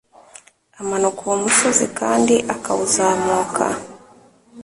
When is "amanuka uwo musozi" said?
0.81-1.85